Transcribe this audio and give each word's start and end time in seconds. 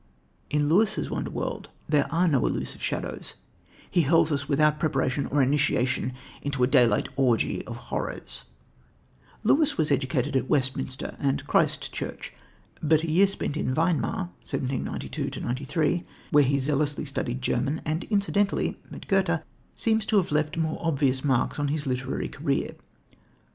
In 0.49 0.67
Lewis's 0.67 1.11
wonder 1.11 1.29
world 1.29 1.69
there 1.87 2.11
are 2.11 2.27
no 2.27 2.47
elusive 2.47 2.81
shadows; 2.81 3.35
he 3.91 4.01
hurls 4.01 4.31
us 4.31 4.49
without 4.49 4.79
preparation 4.79 5.27
or 5.27 5.43
initiation 5.43 6.13
into 6.41 6.63
a 6.63 6.65
daylight 6.67 7.07
orgy 7.15 7.63
of 7.67 7.75
horrors. 7.75 8.45
Lewis 9.43 9.77
was 9.77 9.91
educated 9.91 10.35
at 10.35 10.49
Westminster 10.49 11.15
and 11.19 11.45
Christ 11.45 11.93
Church, 11.93 12.33
but 12.81 13.03
a 13.03 13.11
year 13.11 13.27
spent 13.27 13.55
in 13.55 13.75
Weimar 13.75 14.31
(1792 14.43 15.65
3), 15.67 16.01
where 16.31 16.43
he 16.43 16.57
zealously 16.57 17.05
studied 17.05 17.39
German, 17.43 17.79
and 17.85 18.05
incidentally, 18.05 18.75
met 18.89 19.07
Goethe, 19.07 19.43
seems 19.75 20.07
to 20.07 20.17
have 20.17 20.31
left 20.31 20.57
more 20.57 20.79
obvious 20.81 21.23
marks 21.23 21.59
on 21.59 21.67
his 21.67 21.85
literary 21.85 22.27
career. 22.27 22.73